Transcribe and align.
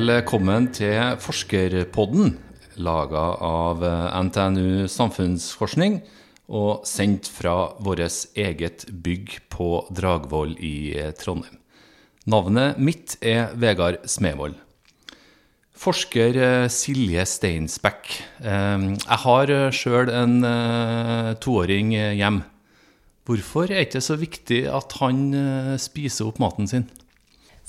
Velkommen 0.00 0.70
til 0.72 1.18
Forskerpodden, 1.20 2.30
laga 2.80 3.24
av 3.44 3.82
NTNU 4.24 4.86
Samfunnsforskning 4.88 5.98
og 6.48 6.86
sendt 6.88 7.28
fra 7.28 7.74
vårt 7.84 8.30
eget 8.32 8.86
bygg 8.88 9.34
på 9.52 9.68
Dragvoll 9.92 10.54
i 10.56 10.94
Trondheim. 11.20 11.58
Navnet 12.24 12.80
mitt 12.80 13.18
er 13.20 13.52
Vegard 13.60 13.98
Smevold. 14.08 14.56
Forsker 15.76 16.38
eh, 16.38 16.68
Silje 16.72 17.26
Steinsbekk. 17.28 18.08
Eh, 18.40 18.86
jeg 18.94 19.20
har 19.26 19.52
sjøl 19.76 20.14
en 20.14 20.40
eh, 20.48 21.34
toåring 21.44 21.92
hjem. 21.92 22.40
Hvorfor 23.28 23.68
er 23.68 23.82
det 23.82 23.90
ikke 23.90 24.06
så 24.08 24.16
viktig 24.16 24.64
at 24.72 24.96
han 25.02 25.76
spiser 25.82 26.30
opp 26.32 26.40
maten 26.40 26.70
sin? 26.70 26.88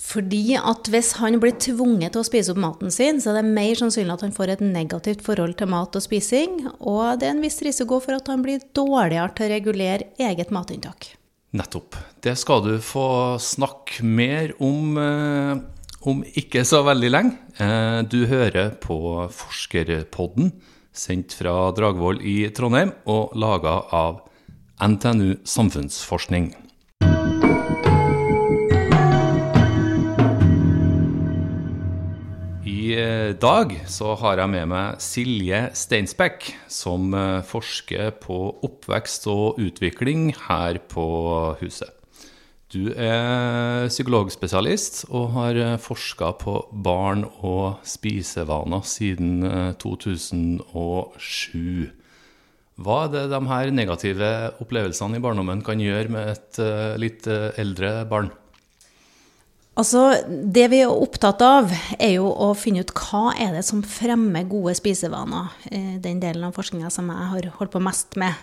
Fordi 0.02 0.56
at 0.58 0.90
hvis 0.90 1.14
han 1.22 1.38
blir 1.40 1.54
tvunget 1.62 2.16
til 2.16 2.24
å 2.24 2.26
spise 2.26 2.52
opp 2.54 2.62
maten 2.64 2.94
sin, 2.94 3.22
så 3.22 3.32
er 3.32 3.40
det 3.40 3.54
mer 3.54 3.78
sannsynlig 3.78 4.16
at 4.16 4.24
han 4.26 4.34
får 4.36 4.56
et 4.56 4.64
negativt 4.66 5.22
forhold 5.26 5.54
til 5.60 5.70
mat 5.72 5.96
og 5.96 6.04
spising, 6.04 6.64
og 6.80 7.22
det 7.22 7.30
er 7.30 7.36
en 7.36 7.44
viss 7.46 7.62
risiko 7.62 8.02
for 8.02 8.18
at 8.18 8.32
han 8.32 8.42
blir 8.44 8.64
dårligere 8.76 9.30
til 9.38 9.46
å 9.48 9.52
regulere 9.54 10.10
eget 10.20 10.50
matinntak. 10.52 11.14
Nettopp. 11.54 12.00
Det 12.24 12.34
skal 12.40 12.64
du 12.66 12.74
få 12.82 13.38
snakke 13.44 14.06
mer 14.08 14.56
om 14.64 14.98
eh, 14.98 15.62
om 16.08 16.24
ikke 16.38 16.64
så 16.66 16.82
veldig 16.86 17.12
lenge. 17.12 17.38
Eh, 17.62 18.02
du 18.10 18.26
hører 18.30 18.74
på 18.82 18.98
Forskerpodden, 19.36 20.52
sendt 20.92 21.36
fra 21.38 21.54
Dragvoll 21.76 22.22
i 22.26 22.50
Trondheim 22.56 22.94
og 23.10 23.36
laga 23.38 23.78
av 23.94 24.24
NTNU 24.82 25.44
Samfunnsforskning. 25.46 26.52
I 32.92 32.96
eh, 33.00 33.32
dag 33.40 33.72
så 33.88 34.16
har 34.20 34.42
jeg 34.42 34.52
med 34.52 34.68
meg 34.72 35.02
Silje 35.04 35.60
Steinsbekk, 35.78 36.48
som 36.72 37.14
eh, 37.16 37.44
forsker 37.48 38.12
på 38.24 38.38
oppvekst 38.68 39.28
og 39.32 39.60
utvikling 39.62 40.32
her 40.50 40.80
på 40.92 41.06
huset. 41.62 41.92
Du 42.72 42.92
er 42.92 43.88
psykologspesialist 43.92 45.06
og 45.10 45.32
har 45.38 45.56
eh, 45.62 45.78
forska 45.80 46.34
på 46.42 46.58
barn 46.84 47.24
og 47.46 47.80
spisevaner 47.88 48.84
siden 48.88 49.46
2007. 49.80 51.90
Hva 52.82 52.98
er 53.06 53.10
det 53.14 53.26
de 53.32 53.42
her 53.54 53.72
negative 53.78 54.30
opplevelsene 54.64 55.20
i 55.20 55.24
barndommen 55.24 55.62
kan 55.64 55.80
gjøre 55.80 56.12
med 56.12 56.32
et 56.34 56.54
litt 57.00 57.28
eldre 57.30 58.06
barn? 58.10 58.32
Altså, 59.80 60.02
Det 60.28 60.66
vi 60.72 60.82
er 60.84 60.92
opptatt 60.92 61.42
av, 61.46 61.72
er 61.98 62.18
jo 62.18 62.28
å 62.28 62.52
finne 62.60 62.84
ut 62.84 62.92
hva 62.92 63.32
er 63.40 63.56
det 63.56 63.64
som 63.64 63.84
fremmer 63.84 64.50
gode 64.50 64.76
spisevaner. 64.76 65.54
Den 66.04 66.20
delen 66.20 66.44
av 66.50 66.58
forskninga 66.58 66.92
som 66.92 67.08
jeg 67.12 67.30
har 67.32 67.48
holdt 67.60 67.72
på 67.72 67.84
mest 67.84 68.20
med. 68.20 68.36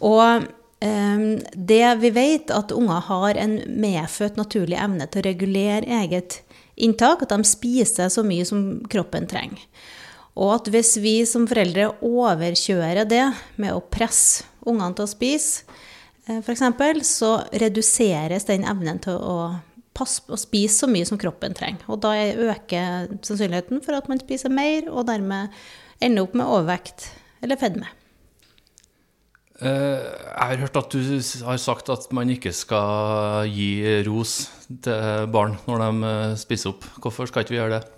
Og 0.00 0.46
um, 0.80 1.26
det 1.52 1.84
vi 2.00 2.10
vet, 2.16 2.50
at 2.54 2.72
unger 2.72 3.04
har 3.10 3.40
en 3.44 3.58
medfødt 3.68 4.40
naturlig 4.40 4.80
evne 4.80 5.08
til 5.10 5.20
å 5.20 5.28
regulere 5.28 6.00
eget 6.00 6.40
inntak. 6.80 7.26
At 7.26 7.34
de 7.34 7.44
spiser 7.44 8.08
så 8.08 8.24
mye 8.24 8.48
som 8.48 8.80
kroppen 8.88 9.28
trenger. 9.28 9.60
Og 10.38 10.54
at 10.54 10.68
hvis 10.70 10.94
vi 11.02 11.16
som 11.26 11.48
foreldre 11.50 11.90
overkjører 12.06 13.08
det 13.10 13.24
med 13.58 13.74
å 13.74 13.82
presse 13.82 14.46
ungene 14.68 14.94
til 14.94 15.06
å 15.06 15.10
spise, 15.10 15.64
eh, 16.28 16.38
f.eks., 16.38 16.62
så 17.10 17.32
reduseres 17.50 18.46
den 18.46 18.66
evnen 18.68 19.00
til 19.02 19.18
å 19.18 19.38
passe 19.98 20.22
på 20.24 20.36
å 20.36 20.40
spise 20.40 20.84
så 20.84 20.88
mye 20.90 21.06
som 21.08 21.20
kroppen 21.20 21.56
trenger. 21.58 21.84
Og 21.90 22.00
da 22.04 22.14
øker 22.16 23.10
sannsynligheten 23.18 23.82
for 23.84 23.98
at 23.98 24.08
man 24.10 24.22
spiser 24.22 24.54
mer, 24.54 24.88
og 24.88 25.08
dermed 25.10 25.54
ender 26.04 26.24
opp 26.24 26.36
med 26.38 26.46
overvekt 26.46 27.10
eller 27.42 27.58
fedme. 27.60 27.90
Eh, 29.58 29.68
jeg 29.98 30.38
har 30.38 30.60
hørt 30.62 30.76
at 30.78 30.94
du 30.94 31.18
har 31.42 31.58
sagt 31.58 31.88
at 31.90 32.06
man 32.14 32.30
ikke 32.30 32.52
skal 32.54 33.48
gi 33.50 33.82
ros 34.06 34.44
til 34.70 35.26
barn 35.34 35.56
når 35.66 35.82
de 35.82 36.10
eh, 36.12 36.34
spiser 36.38 36.76
opp. 36.76 36.86
Hvorfor 37.02 37.26
skal 37.26 37.42
ikke 37.42 37.56
vi 37.56 37.58
gjøre 37.58 37.80
det? 37.80 37.94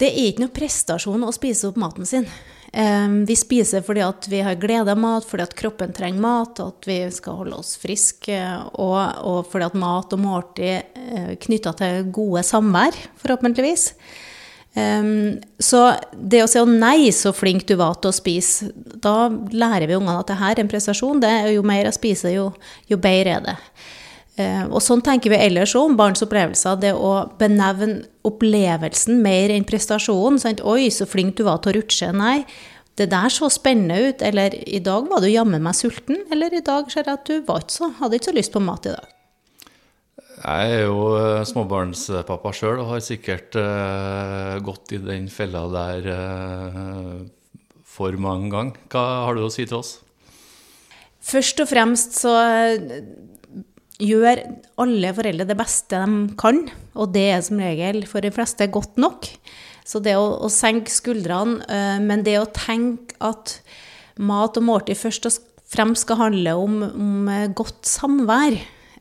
Det 0.00 0.08
er 0.08 0.30
ikke 0.30 0.46
noe 0.46 0.54
prestasjon 0.56 1.26
å 1.26 1.34
spise 1.36 1.68
opp 1.68 1.76
maten 1.80 2.08
sin. 2.08 2.24
Vi 2.74 3.36
spiser 3.38 3.84
fordi 3.86 4.02
at 4.02 4.26
vi 4.26 4.40
har 4.42 4.56
glede 4.58 4.90
av 4.90 4.98
mat, 4.98 5.22
fordi 5.28 5.44
at 5.44 5.54
kroppen 5.54 5.92
trenger 5.94 6.22
mat, 6.24 6.58
at 6.58 6.88
vi 6.88 6.96
skal 7.14 7.38
holde 7.38 7.60
oss 7.60 7.76
friske, 7.78 8.38
og, 8.74 8.98
og 9.22 9.50
fordi 9.52 9.68
at 9.68 9.76
mat 9.78 10.16
og 10.16 10.22
måltid 10.24 10.64
er 10.66 11.36
knytta 11.44 11.74
til 11.78 12.08
gode 12.14 12.42
samvær, 12.42 12.98
forhåpentligvis. 13.22 13.92
så 14.74 15.80
det 16.18 16.42
å 16.42 16.48
si 16.50 16.58
å 16.58 16.66
nei, 16.66 17.12
så 17.14 17.30
flink 17.30 17.68
du 17.68 17.76
var 17.78 17.94
til 18.02 18.10
å 18.10 18.16
spise, 18.16 18.72
da 18.74 19.28
lærer 19.30 19.86
vi 19.86 19.94
ungene 19.94 20.18
at 20.18 20.32
det 20.32 20.40
her 20.40 20.56
er 20.56 20.64
en 20.64 20.72
prestasjon. 20.72 21.22
Det, 21.22 21.30
jo 21.54 21.62
mer 21.62 21.86
jeg 21.86 21.98
spiser, 22.00 22.34
jo, 22.34 22.48
jo 22.90 22.98
bedre 22.98 23.38
er 23.38 23.46
det. 23.52 23.56
Eh, 24.34 24.64
og 24.66 24.82
sånn 24.82 25.02
tenker 25.04 25.30
vi 25.30 25.38
ellers 25.38 25.76
òg 25.78 25.92
om 25.92 25.98
barns 25.98 26.24
opplevelser. 26.24 26.78
Det 26.82 26.90
å 26.98 27.12
benevne 27.38 28.02
opplevelsen 28.26 29.20
mer 29.22 29.52
enn 29.54 29.66
prestasjonen. 29.68 30.40
Sant? 30.42 30.62
'Oi, 30.64 30.90
så 30.90 31.06
flink 31.06 31.36
du 31.38 31.44
var 31.46 31.62
til 31.62 31.74
å 31.74 31.76
rutsje.' 31.78 32.10
Nei, 32.10 32.42
det 32.98 33.10
der 33.14 33.30
så 33.30 33.50
spennende 33.50 34.10
ut. 34.10 34.22
Eller 34.22 34.50
'i 34.50 34.82
dag 34.82 35.06
var 35.08 35.22
du 35.22 35.30
jammen 35.30 35.62
meg 35.62 35.78
sulten'. 35.78 36.26
Eller 36.34 36.50
'i 36.50 36.66
dag 36.66 36.90
ser 36.90 37.06
jeg 37.06 37.14
at 37.14 37.26
du 37.26 37.42
var 37.46 37.62
ikke 37.62 37.78
så, 37.78 37.94
hadde 38.00 38.18
ikke 38.18 38.32
så 38.32 38.38
lyst 38.38 38.52
på 38.52 38.62
mat 38.62 38.86
i 38.86 38.96
dag'. 38.96 39.10
Jeg 40.44 40.72
er 40.76 40.82
jo 40.90 41.14
eh, 41.14 41.44
småbarnspappa 41.46 42.50
sjøl 42.52 42.82
og 42.82 42.90
har 42.90 43.00
sikkert 43.00 43.54
uh, 43.54 44.58
gått 44.66 44.92
i 44.92 44.98
den 44.98 45.28
fella 45.30 45.62
der 45.70 46.08
uh, 46.10 47.22
for 47.86 48.10
mange 48.18 48.50
ganger. 48.50 48.74
Hva 48.90 49.04
har 49.28 49.38
du 49.38 49.46
å 49.46 49.52
si 49.52 49.64
til 49.64 49.78
oss? 49.78 50.00
Først 51.22 51.62
og 51.62 51.70
fremst 51.70 52.18
så 52.18 52.34
gjør 54.02 54.42
alle 54.82 55.12
foreldre 55.14 55.46
det 55.46 55.56
beste 55.58 56.00
de 56.02 56.34
kan, 56.40 56.64
og 56.98 57.12
det 57.14 57.26
er 57.36 57.42
som 57.46 57.60
regel 57.62 58.02
for 58.10 58.24
de 58.24 58.32
fleste 58.34 58.66
godt 58.72 58.98
nok. 59.00 59.28
Så 59.84 60.00
det 60.02 60.16
å, 60.16 60.26
å 60.40 60.50
senke 60.50 60.92
skuldrene, 60.92 61.60
uh, 61.68 61.98
men 62.02 62.24
det 62.26 62.38
å 62.40 62.50
tenke 62.50 63.16
at 63.24 63.58
mat 64.16 64.56
og 64.56 64.66
måltid 64.66 64.98
først 64.98 65.28
og 65.28 65.38
fremst 65.74 66.06
skal 66.06 66.22
handle 66.22 66.56
om, 66.60 66.80
om 66.88 67.30
godt 67.56 67.84
samvær, 67.88 68.56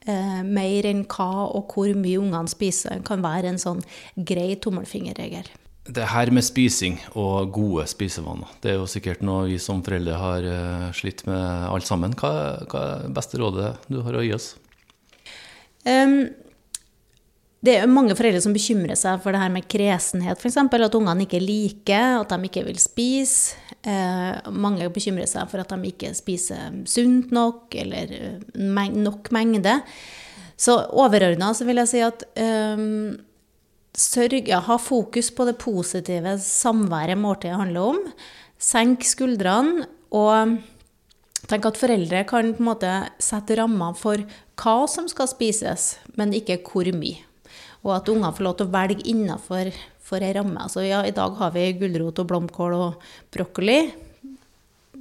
uh, 0.10 0.40
mer 0.44 0.90
enn 0.90 1.06
hva 1.10 1.48
og 1.48 1.74
hvor 1.74 1.92
mye 1.98 2.22
ungene 2.22 2.52
spiser, 2.52 3.02
kan 3.08 3.24
være 3.24 3.54
en 3.54 3.62
sånn 3.62 3.84
grei 4.16 4.54
tommelfingerregel. 4.62 5.48
Det 5.84 6.06
her 6.08 6.30
med 6.32 6.46
spising 6.48 6.96
og 7.20 7.50
gode 7.56 7.84
spisevaner, 7.92 8.52
det 8.64 8.72
er 8.72 8.78
jo 8.78 8.88
sikkert 8.88 9.24
noe 9.26 9.50
vi 9.50 9.58
som 9.60 9.82
foreldre 9.84 10.16
har 10.16 10.46
slitt 10.96 11.26
med 11.28 11.44
alt 11.68 11.88
sammen. 11.88 12.16
Hva, 12.16 12.30
hva 12.72 12.84
er 12.84 13.02
det 13.10 13.16
beste 13.18 13.42
rådet 13.42 13.74
du 13.92 14.00
har 14.06 14.16
å 14.16 14.24
gi 14.24 14.32
oss? 14.32 14.54
Um, 15.84 16.18
det 17.64 17.78
er 17.80 17.88
mange 17.88 18.16
foreldre 18.18 18.42
som 18.44 18.56
bekymrer 18.56 18.98
seg 19.00 19.22
for 19.24 19.32
det 19.32 19.40
her 19.40 19.52
med 19.54 19.68
kresenhet, 19.72 20.40
f.eks. 20.40 20.58
At 20.60 20.98
ungene 20.98 21.24
ikke 21.24 21.40
liker, 21.40 22.18
at 22.20 22.34
de 22.34 22.50
ikke 22.50 22.66
vil 22.68 22.80
spise. 22.82 23.56
Eh, 23.88 24.50
mange 24.52 24.90
bekymrer 24.92 25.30
seg 25.32 25.48
for 25.52 25.64
at 25.64 25.72
de 25.72 25.88
ikke 25.88 26.12
spiser 26.16 26.76
sunt 26.92 27.32
nok, 27.36 27.72
eller 27.80 28.12
eh, 28.18 28.98
nok 29.00 29.32
mengde. 29.36 29.78
Så 30.60 30.76
overordna 30.92 31.54
vil 31.64 31.80
jeg 31.82 31.92
si 31.94 32.04
at 32.04 32.28
um, 32.36 33.16
sørg, 33.96 34.52
ja, 34.52 34.60
ha 34.68 34.78
fokus 34.80 35.32
på 35.32 35.48
det 35.48 35.56
positive 35.64 36.36
samværet 36.44 37.20
måltidet 37.20 37.62
handler 37.64 37.94
om. 37.96 38.04
Senk 38.60 39.08
skuldrene. 39.08 39.88
og 40.14 40.60
Tenk 41.50 41.66
at 41.68 41.80
foreldre 41.80 42.24
kan 42.28 42.54
på 42.56 42.64
en 42.64 42.70
måte 42.70 42.92
sette 43.22 43.58
rammer 43.60 43.98
for 44.00 44.22
hva 44.60 44.76
som 44.88 45.10
skal 45.12 45.28
spises, 45.28 45.98
men 46.16 46.36
ikke 46.36 46.62
hvor 46.64 46.88
mye. 46.96 47.20
Og 47.84 47.98
at 47.98 48.08
unger 48.12 48.36
får 48.36 48.48
lov 48.48 48.56
til 48.60 48.70
å 48.70 48.74
velge 48.74 49.08
innafor 49.12 49.74
ei 50.14 50.34
ramme. 50.38 50.62
Altså 50.62 50.84
ja, 50.86 51.00
i 51.02 51.14
dag 51.16 51.34
har 51.40 51.54
vi 51.56 51.72
gulrot 51.80 52.20
og 52.22 52.28
blomkål 52.30 52.76
og 52.78 53.06
brokkoli. 53.34 53.80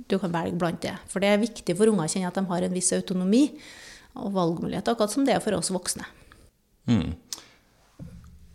Du 0.09 0.17
kan 0.17 0.33
velge 0.33 0.57
blant 0.57 0.81
det. 0.81 0.95
For 1.13 1.21
det 1.21 1.29
er 1.29 1.43
viktig 1.43 1.77
for 1.77 1.93
unger 1.93 2.09
å 2.09 2.13
kjenne 2.15 2.31
at 2.31 2.39
de 2.39 2.47
har 2.49 2.65
en 2.65 2.73
viss 2.73 2.89
autonomi 2.97 3.43
og 4.17 4.33
valgmulighet, 4.33 4.89
akkurat 4.89 5.13
som 5.13 5.27
det 5.29 5.37
er 5.37 5.45
for 5.45 5.57
oss 5.57 5.69
voksne. 5.73 6.09
Mm. 6.89 7.13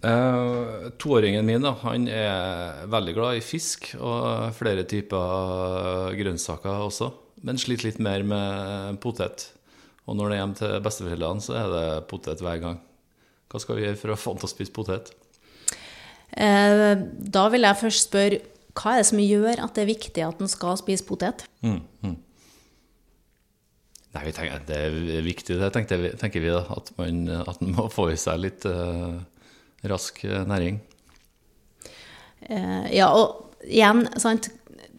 Eh, 0.07 0.90
toåringen 0.98 1.45
min 1.45 1.63
da, 1.66 1.75
han 1.86 2.10
er 2.10 2.83
veldig 2.90 3.16
glad 3.16 3.38
i 3.38 3.45
fisk 3.45 3.92
og 3.98 4.51
flere 4.57 4.83
typer 4.90 6.18
grønnsaker 6.18 6.90
også 6.90 7.13
men 7.45 7.60
sliter 7.62 7.89
litt 7.89 8.01
mer 8.04 8.25
med 8.25 9.00
potet. 9.04 9.51
Og 10.07 10.16
når 10.18 10.30
det 10.30 10.36
er 10.38 10.42
hjem 10.42 10.57
til 10.57 10.75
besteforeldrene, 10.86 11.44
så 11.44 11.56
er 11.60 11.72
det 11.74 11.88
potet 12.12 12.44
hver 12.44 12.62
gang. 12.63 12.78
Hva 13.51 13.62
skal 13.63 13.78
vi 13.78 13.86
gjøre 13.86 14.00
for 14.00 14.13
å 14.13 14.19
få 14.19 14.34
han 14.34 14.42
til 14.42 14.50
å 14.50 14.51
spise 14.51 14.75
potet? 14.75 15.12
Eh, 16.31 16.94
da 17.38 17.48
vil 17.54 17.68
jeg 17.68 17.81
først 17.81 18.07
spørre 18.10 18.39
hva 18.78 18.94
er 18.94 19.01
det 19.01 19.10
som 19.10 19.19
gjør 19.22 19.62
at 19.63 19.74
det 19.74 19.84
er 19.84 19.89
viktig 19.89 20.24
at 20.24 20.42
han 20.44 20.51
skal 20.51 20.78
spise 20.78 21.06
potet? 21.07 21.45
Mm, 21.66 21.80
mm. 22.06 22.18
Nei, 24.18 24.31
tenker, 24.33 24.62
Det 24.68 24.78
er 24.78 25.25
viktig, 25.25 25.57
det 25.60 25.72
tenker 25.74 26.01
vi, 26.01 26.12
tenker 26.19 26.44
vi 26.44 26.54
da. 26.54 26.62
At 26.75 26.92
man, 27.00 27.25
at 27.42 27.63
man, 27.63 27.74
må 27.78 27.88
få 27.94 28.12
i 28.13 28.19
seg 28.19 28.44
litt 28.44 28.68
eh, 28.69 29.18
rask 29.90 30.22
næring. 30.24 30.80
Eh, 32.48 32.86
ja, 32.95 33.10
og 33.10 33.60
igjen, 33.66 34.06
sant 34.22 34.51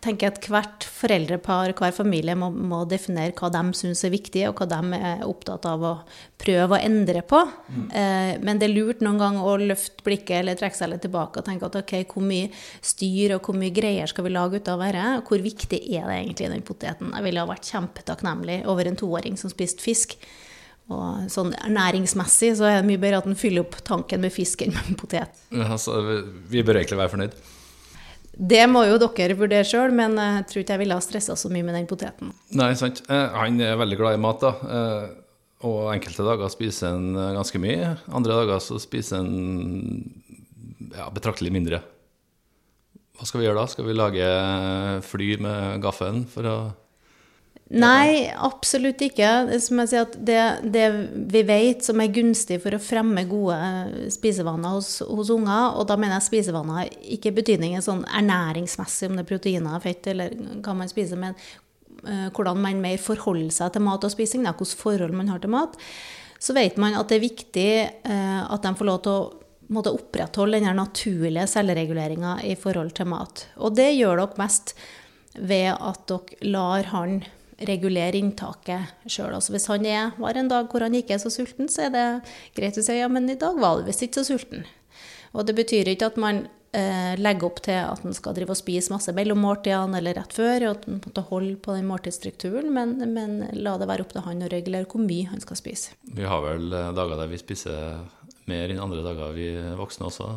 tenker 0.05 0.31
at 0.31 0.47
hvert 0.51 0.85
foreldrepar, 0.87 1.73
hver 1.79 1.93
familie 1.95 2.35
må, 2.39 2.49
må 2.53 2.83
definere 2.89 3.35
hva 3.39 3.51
de 3.53 3.63
syns 3.77 4.05
er 4.07 4.13
viktig, 4.15 4.45
og 4.49 4.61
hva 4.61 4.69
de 4.71 4.99
er 4.99 5.25
opptatt 5.27 5.67
av 5.69 5.85
å 5.85 5.93
prøve 6.39 6.77
å 6.77 6.81
endre 6.81 7.23
på. 7.27 7.41
Mm. 7.69 7.87
Eh, 8.01 8.33
men 8.45 8.61
det 8.61 8.69
er 8.69 8.75
lurt 8.75 9.05
noen 9.05 9.21
gang 9.21 9.39
å 9.43 9.57
løfte 9.61 10.05
blikket 10.07 10.41
eller 10.41 10.59
trekke 10.59 10.79
seg 10.79 10.93
litt 10.93 11.05
tilbake 11.07 11.43
og 11.43 11.49
tenke 11.49 11.69
at 11.69 11.79
ok, 11.83 11.95
hvor 12.13 12.27
mye 12.27 12.51
styr 12.55 13.37
og 13.37 13.49
hvor 13.49 13.59
mye 13.59 13.75
greier 13.75 14.11
skal 14.11 14.29
vi 14.29 14.35
lage 14.35 14.61
ut 14.61 14.73
av 14.73 14.85
dette? 14.85 15.07
Hvor 15.29 15.45
viktig 15.45 15.83
er 15.83 16.07
det 16.07 16.21
egentlig, 16.21 16.53
den 16.55 16.67
poteten? 16.67 17.15
Jeg 17.15 17.27
ville 17.27 17.43
ha 17.43 17.51
vært 17.51 17.73
kjempetakknemlig 17.73 18.63
over 18.71 18.89
en 18.89 18.99
toåring 18.99 19.39
som 19.41 19.53
spiste 19.53 19.85
fisk. 19.85 20.19
Og 20.89 21.29
sånn 21.29 21.53
ernæringsmessig 21.59 22.55
så 22.57 22.65
er 22.65 22.79
det 22.79 22.89
mye 22.89 23.01
bedre 23.01 23.21
at 23.21 23.29
en 23.29 23.37
fyller 23.37 23.67
opp 23.67 23.77
tanken 23.85 24.23
med 24.25 24.33
fisk 24.33 24.63
enn 24.65 24.73
med 24.73 24.97
potet. 25.01 25.47
Ja, 25.53 25.67
altså, 25.75 26.01
vi 26.49 26.65
bør 26.65 26.81
egentlig 26.81 27.03
være 27.03 27.13
fornøyd? 27.13 27.41
Det 28.39 28.63
må 28.71 28.85
jo 28.87 28.99
dere 29.03 29.35
vurdere 29.35 29.67
sjøl, 29.67 29.91
men 29.95 30.15
jeg 30.15 30.45
tror 30.47 30.63
ikke 30.63 30.77
jeg 30.77 30.83
ville 30.85 30.97
ha 30.99 31.03
stressa 31.03 31.35
så 31.39 31.51
mye 31.51 31.67
med 31.67 31.75
den 31.75 31.89
poteten. 31.91 32.31
Nei, 32.55 32.71
sant. 32.79 33.03
Eh, 33.11 33.35
han 33.35 33.59
er 33.65 33.79
veldig 33.81 33.99
glad 33.99 34.15
i 34.15 34.23
mat, 34.23 34.45
da. 34.45 34.53
Eh, 34.79 35.09
og 35.67 35.89
enkelte 35.91 36.23
dager 36.23 36.53
spiser 36.55 36.95
han 36.95 37.09
eh, 37.19 37.33
ganske 37.35 37.59
mye. 37.63 37.97
Andre 38.15 38.37
dager 38.39 38.63
så 38.63 38.79
spiser 38.79 39.25
han 39.25 39.33
ja, 40.95 41.09
betraktelig 41.15 41.51
mindre. 41.55 41.83
Hva 43.19 43.27
skal 43.27 43.43
vi 43.43 43.49
gjøre 43.49 43.59
da? 43.59 43.73
Skal 43.73 43.89
vi 43.89 43.97
lage 43.99 44.29
fly 45.09 45.33
med 45.43 45.83
gaffelen 45.83 46.23
for 46.31 46.47
å 46.47 46.59
Nei, 47.69 48.31
absolutt 48.33 49.03
ikke. 49.05 49.29
Som 49.61 49.83
jeg 49.83 49.91
sier, 49.91 50.13
det, 50.25 50.39
det, 50.73 50.85
vi 51.35 51.43
vet 51.45 51.85
som 51.85 52.01
er 52.01 52.13
gunstig 52.15 52.63
for 52.63 52.73
å 52.73 52.81
fremme 52.81 53.27
gode 53.29 53.59
spisevaner 54.15 54.79
hos, 54.79 54.95
hos 55.05 55.33
unger, 55.35 55.77
og 55.77 55.85
da 55.91 55.99
mener 56.01 56.17
jeg 56.17 56.29
spisevaner 56.31 56.89
ikke 57.19 57.35
betydningen 57.37 57.85
sånn 57.85 58.07
ernæringsmessig, 58.09 59.11
om 59.11 59.19
det 59.19 59.27
er 59.27 59.33
proteiner, 59.35 59.83
fett 59.85 60.09
eller 60.15 60.39
hva 60.65 60.77
man 60.81 60.89
spiser, 60.89 61.21
men 61.21 61.37
uh, 62.07 62.31
hvordan 62.33 62.63
man 62.65 62.81
mer 62.85 63.03
forholder 63.05 63.53
seg 63.61 63.77
til 63.77 63.85
mat 63.85 64.09
og 64.09 64.17
spising, 64.17 64.49
da, 64.49 64.57
hvilke 64.57 64.81
forhold 64.81 65.19
man 65.19 65.29
har 65.35 65.45
til 65.45 65.53
mat, 65.53 65.77
så 66.41 66.57
vet 66.57 66.79
man 66.81 66.97
at 66.97 67.11
det 67.11 67.19
er 67.19 67.27
viktig 67.27 67.71
uh, 68.09 68.43
at 68.49 68.65
de 68.65 68.77
får 68.81 68.89
lov 68.89 69.03
til 69.05 69.19
å 69.19 69.29
måtte 69.77 69.93
opprettholde 69.93 70.63
den 70.65 70.79
naturlige 70.79 71.45
selvreguleringa 71.53 72.39
i 72.49 72.55
forhold 72.57 72.95
til 72.97 73.11
mat. 73.13 73.45
Og 73.61 73.77
det 73.77 73.91
gjør 73.93 74.23
dere 74.23 74.41
mest 74.41 74.79
ved 75.37 75.75
at 75.77 76.07
dere 76.09 76.49
lar 76.49 76.89
han 76.95 77.21
regulere 77.67 78.19
inntaket 78.21 79.09
sjøl. 79.11 79.33
Altså 79.35 79.55
hvis 79.55 79.69
han 79.71 79.87
er, 79.89 80.13
var 80.21 80.39
en 80.39 80.51
dag 80.51 80.69
hvor 80.71 80.85
han 80.85 80.95
ikke 80.95 81.17
er 81.17 81.23
så 81.23 81.33
sulten, 81.33 81.71
så 81.73 81.89
er 81.89 81.95
det 81.95 82.07
greit 82.57 82.79
å 82.79 82.85
si 82.85 82.99
ja, 82.99 83.09
men 83.11 83.29
i 83.31 83.39
dag 83.39 83.59
var 83.59 83.81
du 83.81 83.89
visst 83.89 84.05
ikke 84.07 84.23
så 84.23 84.37
sulten. 84.37 84.67
Og 85.35 85.45
det 85.49 85.57
betyr 85.59 85.91
ikke 85.93 86.09
at 86.09 86.19
man 86.21 86.45
eh, 86.77 87.15
legger 87.19 87.49
opp 87.49 87.63
til 87.65 87.79
at 87.81 88.05
han 88.05 88.17
skal 88.17 88.37
drive 88.37 88.55
og 88.55 88.61
spise 88.61 88.93
masse 88.93 89.13
mellom 89.17 89.43
måltidene 89.45 90.01
eller 90.01 90.17
rett 90.21 90.35
før, 90.37 90.69
og 90.69 90.77
at 90.77 90.87
han 90.89 91.01
måtte 91.03 91.27
holde 91.31 91.57
på 91.65 91.75
den 91.77 91.89
måltidsstrukturen, 91.91 92.71
men, 92.75 92.97
men, 93.15 93.41
la 93.59 93.77
det 93.81 93.91
være 93.91 94.07
opp 94.07 94.15
til 94.15 94.25
han 94.27 94.47
å 94.47 94.53
regulere 94.53 94.89
hvor 94.89 95.05
mye 95.05 95.33
han 95.33 95.43
skal 95.45 95.61
spise. 95.61 95.99
Vi 96.15 96.29
har 96.29 96.45
vel 96.45 96.71
eh, 96.73 96.93
dager 96.97 97.21
der 97.21 97.33
vi 97.33 97.43
spiser 97.43 97.99
mer 98.49 98.73
enn 98.73 98.81
andre 98.81 99.05
dager, 99.05 99.35
vi 99.37 99.51
voksne 99.77 100.09
også. 100.09 100.31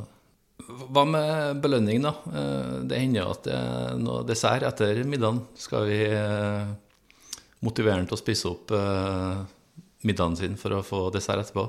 Hva 0.93 1.03
med 1.09 1.61
belønning, 1.63 2.03
da? 2.03 2.15
Eh, 2.27 2.77
det 2.89 2.99
hender 3.01 3.31
at 3.31 3.45
det 3.47 3.57
er 3.57 3.99
noe 4.01 4.25
dessert 4.27 4.65
etter 4.67 5.03
middagen. 5.07 5.45
Skal 5.59 5.87
vi 5.89 6.01
eh, 7.61 7.65
motivere 7.65 7.99
han 7.99 8.09
til 8.09 8.17
å 8.17 8.21
spise 8.21 8.49
opp 8.49 8.73
eh, 8.75 9.45
middagen 10.07 10.37
sin 10.39 10.57
for 10.59 10.77
å 10.77 10.83
få 10.85 11.09
dessert 11.13 11.43
etterpå? 11.43 11.67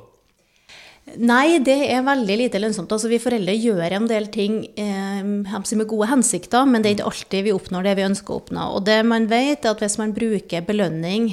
Nei, 1.18 1.58
det 1.58 1.80
er 1.90 2.04
veldig 2.06 2.36
lite 2.44 2.60
lønnsomt. 2.62 2.92
Altså, 2.94 3.10
vi 3.10 3.18
foreldre 3.18 3.56
gjør 3.58 3.96
en 3.96 4.06
del 4.06 4.28
ting 4.30 4.60
eh, 4.78 5.24
med 5.24 5.88
gode 5.90 6.08
hensikter, 6.12 6.68
men 6.68 6.82
det 6.82 6.92
er 6.92 6.96
ikke 6.96 7.10
alltid 7.10 7.48
vi 7.48 7.54
oppnår 7.56 7.88
det 7.88 7.96
vi 7.98 8.06
ønsker 8.06 8.32
å 8.32 8.38
oppnå. 8.38 8.68
Og 8.76 8.86
det 8.86 9.00
man 9.04 9.26
vet, 9.30 9.64
er 9.64 9.74
at 9.74 9.82
hvis 9.82 9.98
man 9.98 10.14
bruker 10.14 10.64
belønning 10.68 11.32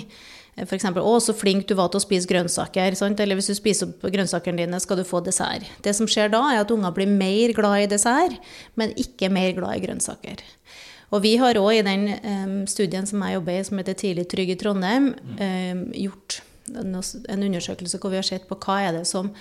F.eks.: 0.59 0.85
'Å, 0.91 1.13
så 1.23 1.35
flink 1.37 1.67
du 1.69 1.75
var 1.77 1.87
til 1.91 2.01
å 2.01 2.03
spise 2.03 2.27
grønnsaker.' 2.27 2.97
Sant? 2.99 3.21
Eller 3.23 3.37
hvis 3.39 3.47
du 3.51 3.55
spiser 3.55 3.87
opp 3.87 4.03
grønnsakene 4.11 4.59
dine, 4.59 4.79
skal 4.83 4.99
du 4.99 5.05
få 5.07 5.21
dessert. 5.23 5.67
Det 5.85 5.93
som 5.95 6.09
skjer 6.09 6.33
da, 6.33 6.41
er 6.51 6.63
at 6.63 6.73
unger 6.73 6.91
blir 6.95 7.07
mer 7.07 7.53
glad 7.55 7.85
i 7.85 7.91
dessert, 7.93 8.35
men 8.75 8.91
ikke 8.99 9.31
mer 9.31 9.53
glad 9.55 9.77
i 9.77 9.85
grønnsaker. 9.85 10.43
Og 11.09 11.23
vi 11.23 11.35
har 11.41 11.57
òg 11.57 11.79
i 11.79 11.85
den 11.85 12.67
studien 12.69 13.07
som 13.09 13.23
jeg 13.25 13.39
jobber 13.39 13.55
i, 13.57 13.63
som 13.65 13.81
heter 13.81 13.97
Tidlig 13.97 14.27
trygg 14.29 14.53
i 14.53 14.59
Trondheim, 14.59 15.13
gjort 15.97 16.41
en 16.69 17.47
undersøkelse 17.47 17.97
hvor 17.97 18.13
vi 18.13 18.19
har 18.21 18.27
sett 18.27 18.45
på 18.49 18.59
hva 18.61 18.77
er 18.85 18.99
det 18.99 19.07
som 19.09 19.33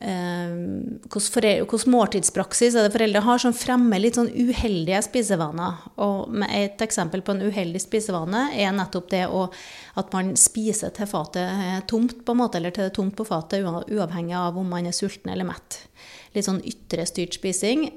hvilken 0.00 1.92
måltidspraksis 1.92 2.72
er 2.72 2.86
det 2.86 2.94
foreldre 2.94 3.20
har 3.20 3.40
som 3.42 3.52
fremmer 3.52 4.00
litt 4.00 4.16
sånn 4.16 4.30
uheldige 4.32 5.02
spisevaner. 5.04 5.82
Og 6.00 6.32
Et 6.48 6.80
eksempel 6.80 7.20
på 7.20 7.34
en 7.34 7.42
uheldig 7.44 7.82
spisevane 7.84 8.46
er 8.56 8.72
nettopp 8.72 9.10
det 9.12 9.26
å, 9.28 9.50
at 10.00 10.12
man 10.16 10.32
spiser 10.40 10.90
til 10.96 11.06
fatet 11.10 11.44
er 11.44 11.84
tomt, 11.86 12.24
på 12.24 12.32
en 12.32 12.40
måte, 12.40 12.56
eller 12.56 12.72
til 12.72 12.86
det 12.86 12.92
er 12.94 12.96
tomt 12.96 13.16
på 13.16 13.28
fatet, 13.28 13.60
uavhengig 13.60 14.36
av 14.40 14.56
om 14.56 14.72
man 14.72 14.88
er 14.88 14.96
sulten 14.96 15.30
eller 15.34 15.44
mett. 15.44 15.82
Litt 16.32 16.48
sånn 16.48 16.64
ytre 16.64 17.04
styrt 17.04 17.36
spising. 17.36 17.90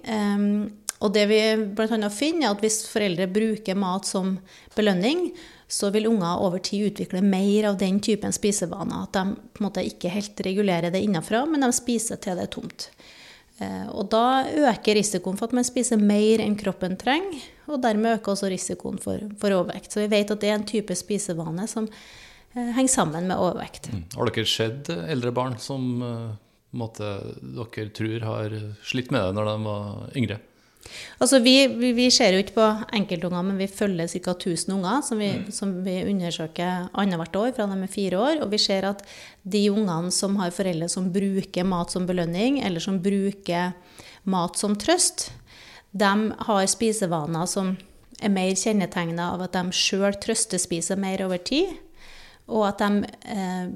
Og 1.03 1.11
det 1.11 1.25
vi 1.27 1.39
bl.a. 1.75 2.09
finner, 2.13 2.47
er 2.47 2.53
at 2.53 2.63
hvis 2.63 2.85
foreldre 2.87 3.27
bruker 3.31 3.75
mat 3.79 4.07
som 4.07 4.37
belønning, 4.75 5.31
så 5.67 5.89
vil 5.93 6.07
unger 6.07 6.43
over 6.45 6.61
tid 6.63 6.91
utvikle 6.91 7.23
mer 7.25 7.71
av 7.71 7.79
den 7.81 7.99
typen 8.03 8.33
spisevaner. 8.35 9.07
At 9.07 9.17
de 9.17 9.35
på 9.35 9.61
en 9.61 9.67
måte 9.67 9.83
ikke 9.83 10.11
helt 10.13 10.39
regulerer 10.45 10.93
det 10.93 11.01
innenfra, 11.03 11.43
men 11.49 11.65
de 11.65 11.71
spiser 11.75 12.21
til 12.23 12.39
det 12.39 12.47
er 12.47 12.53
tomt. 12.53 12.87
Eh, 13.61 13.87
og 13.93 14.07
da 14.13 14.43
øker 14.69 14.97
risikoen 14.97 15.39
for 15.39 15.49
at 15.49 15.57
man 15.57 15.67
spiser 15.67 15.99
mer 16.01 16.43
enn 16.43 16.55
kroppen 16.59 16.95
trenger, 16.99 17.41
og 17.67 17.81
dermed 17.83 18.19
øker 18.19 18.35
også 18.35 18.51
risikoen 18.53 19.01
for, 19.01 19.27
for 19.41 19.57
overvekt. 19.57 19.91
Så 19.91 20.03
vi 20.03 20.11
vet 20.13 20.31
at 20.31 20.43
det 20.43 20.51
er 20.51 20.59
en 20.59 20.69
type 20.69 20.95
spisevane 20.97 21.67
som 21.71 21.89
eh, 21.89 22.71
henger 22.77 22.95
sammen 22.95 23.29
med 23.29 23.37
overvekt. 23.39 23.91
Mm. 23.91 24.07
Har 24.15 24.31
dere 24.31 24.49
sett 24.49 24.93
eldre 24.93 25.35
barn 25.35 25.59
som 25.61 25.91
uh, 25.99 26.33
måte, 26.77 27.15
dere 27.41 27.91
tror 27.93 28.27
har 28.29 28.57
slitt 28.85 29.13
med 29.13 29.25
det 29.25 29.37
når 29.37 29.51
de 29.51 29.59
var 29.67 30.17
yngre? 30.21 30.41
Altså 31.23 31.39
vi, 31.43 31.55
vi, 31.79 31.91
vi, 31.95 32.09
ser 32.11 32.35
jo 32.35 32.41
ikke 32.43 32.55
på 32.57 32.65
enkeltunger, 32.97 33.45
men 33.45 33.59
vi 33.61 33.69
følger 33.71 34.09
ca. 34.11 34.33
1000 34.35 34.73
unger 34.75 35.03
som 35.05 35.21
vi, 35.21 35.29
mm. 35.39 35.45
som 35.55 35.71
vi 35.85 35.95
undersøker 36.09 36.89
annethvert 36.93 37.39
år 37.39 37.53
fra 37.55 37.67
de 37.71 37.77
er 37.85 37.93
fire 37.93 38.19
år. 38.19 38.41
Og 38.43 38.51
vi 38.51 38.59
ser 38.61 38.89
at 38.89 39.05
de 39.43 39.63
ungene 39.71 40.11
som 40.11 40.35
har 40.41 40.53
foreldre 40.55 40.89
som 40.91 41.11
bruker 41.13 41.67
mat 41.67 41.93
som 41.93 42.07
belønning, 42.09 42.59
eller 42.65 42.83
som 42.83 42.99
bruker 43.03 43.73
mat 44.23 44.59
som 44.59 44.75
trøst, 44.79 45.31
de 45.93 46.13
har 46.47 46.67
spisevaner 46.71 47.49
som 47.49 47.75
er 48.23 48.31
mer 48.33 48.53
kjennetegna 48.57 49.33
av 49.35 49.43
at 49.45 49.55
de 49.55 49.75
sjøl 49.75 50.15
trøstespiser 50.21 50.99
mer 50.99 51.25
over 51.25 51.41
tid. 51.43 51.75
Og 52.51 52.65
at 52.67 52.81
de 52.81 53.07
eh, 53.31 53.67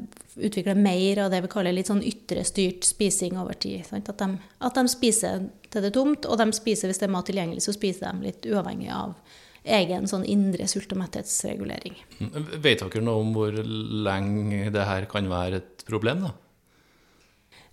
utvikler 0.43 0.75
mer 0.79 1.23
av 1.23 1.31
det 1.31 1.39
vi 1.45 1.51
kaller 1.51 1.75
litt 1.75 1.89
sånn 1.89 2.03
ytrestyrt 2.03 2.87
spising 2.87 3.37
over 3.39 3.55
tid. 3.55 3.87
At 3.95 4.11
de, 4.19 4.29
at, 4.59 4.75
de, 4.75 4.91
spiser 4.91 5.47
til 5.71 5.85
det 5.85 5.91
er 5.91 5.95
tomt, 5.95 6.27
og 6.27 6.39
de 6.41 6.49
spiser 6.55 6.91
hvis 6.91 6.99
det 7.01 7.07
er 7.07 7.13
mat 7.15 7.29
tilgjengelig, 7.29 7.63
så 7.63 7.75
spiser 7.75 8.11
de 8.11 8.29
litt 8.29 8.47
uavhengig 8.49 8.91
av 8.93 9.15
egen 9.77 10.07
sånn 10.07 10.25
indre 10.27 10.67
sult- 10.71 10.91
og 10.95 11.01
metthetsregulering. 11.01 11.95
Vet 12.63 12.83
dere 12.83 13.03
noe 13.03 13.23
om 13.23 13.33
hvor 13.35 13.55
lenge 13.55 14.67
det 14.73 14.85
her 14.87 15.07
kan 15.11 15.27
være 15.31 15.61
et 15.63 15.87
problem? 15.87 16.27
da? 16.27 16.35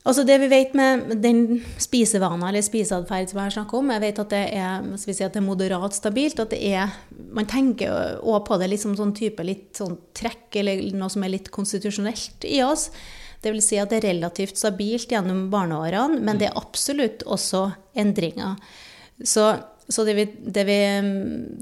Altså 0.04 0.20
Det 0.28 0.36
vi 0.42 0.50
vet 0.52 0.74
med 0.76 1.14
den 1.24 1.62
spisevanen 1.80 2.44
eller 2.44 2.64
spiseatferd 2.64 3.30
som 3.30 3.40
jeg 3.40 3.54
snakker 3.56 3.78
om, 3.78 3.92
jeg 3.94 4.02
vet 4.02 4.20
at 4.20 4.34
det 4.34 4.42
er, 4.52 4.88
si 5.00 5.14
at 5.16 5.32
det 5.32 5.40
er 5.40 5.46
moderat 5.46 5.96
stabilt. 5.96 6.42
at 6.42 6.52
det 6.52 6.60
er, 6.60 6.92
Man 7.32 7.48
tenker 7.48 8.20
òg 8.20 8.44
på 8.44 8.58
det 8.60 8.68
liksom 8.68 8.98
sånn 8.98 9.14
type 9.16 9.42
litt 9.42 9.80
sånn 9.80 9.96
trekk 10.12 10.60
eller 10.60 10.84
noe 10.92 11.08
som 11.08 11.24
er 11.24 11.32
litt 11.38 11.50
konstitusjonelt 11.50 12.44
i 12.44 12.60
oss. 12.62 12.90
Det 13.40 13.52
vil 13.52 13.64
si 13.64 13.80
at 13.80 13.92
det 13.92 14.02
er 14.02 14.10
relativt 14.12 14.60
stabilt 14.60 15.10
gjennom 15.12 15.48
barneårene, 15.52 16.20
men 16.20 16.40
det 16.40 16.50
er 16.50 16.60
absolutt 16.60 17.24
også 17.24 17.70
endringer. 17.96 18.60
Så, 19.24 19.50
så 19.88 20.04
det, 20.04 20.14
vi, 20.20 20.30
det, 20.44 20.64
vi, 20.68 20.80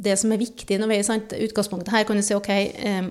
det, 0.03 0.19
som 0.19 0.35
er 0.35 0.43
viktig 0.43 0.79
når 0.79 0.91
vi 0.91 0.99
er 0.99 1.07
sant, 1.07 1.35
utgangspunktet 1.35 1.95
her, 1.95 2.07
kan 2.07 2.19
du 2.19 2.27
si 2.27 2.35
ok, 2.35 2.53